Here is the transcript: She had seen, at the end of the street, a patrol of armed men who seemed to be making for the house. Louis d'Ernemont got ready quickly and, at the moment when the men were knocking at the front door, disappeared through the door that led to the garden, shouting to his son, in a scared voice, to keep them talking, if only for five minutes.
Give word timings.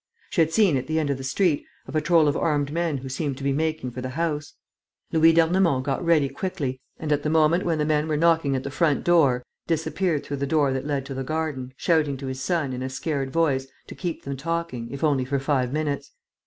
She 0.31 0.41
had 0.41 0.51
seen, 0.51 0.77
at 0.77 0.87
the 0.87 0.97
end 0.97 1.11
of 1.11 1.19
the 1.19 1.23
street, 1.23 1.63
a 1.85 1.91
patrol 1.91 2.27
of 2.27 2.35
armed 2.35 2.71
men 2.73 2.97
who 2.97 3.07
seemed 3.07 3.37
to 3.37 3.43
be 3.43 3.53
making 3.53 3.91
for 3.91 4.01
the 4.01 4.09
house. 4.09 4.55
Louis 5.11 5.31
d'Ernemont 5.31 5.83
got 5.85 6.03
ready 6.03 6.27
quickly 6.27 6.81
and, 6.97 7.11
at 7.11 7.21
the 7.21 7.29
moment 7.29 7.65
when 7.65 7.77
the 7.77 7.85
men 7.85 8.07
were 8.07 8.17
knocking 8.17 8.55
at 8.55 8.63
the 8.63 8.71
front 8.71 9.03
door, 9.03 9.43
disappeared 9.67 10.23
through 10.23 10.37
the 10.37 10.47
door 10.47 10.73
that 10.73 10.87
led 10.87 11.05
to 11.05 11.13
the 11.13 11.23
garden, 11.23 11.75
shouting 11.77 12.17
to 12.17 12.25
his 12.25 12.41
son, 12.41 12.73
in 12.73 12.81
a 12.81 12.89
scared 12.89 13.29
voice, 13.31 13.67
to 13.85 13.93
keep 13.93 14.23
them 14.23 14.35
talking, 14.35 14.89
if 14.89 15.03
only 15.03 15.23
for 15.23 15.37
five 15.37 15.71
minutes. 15.71 16.09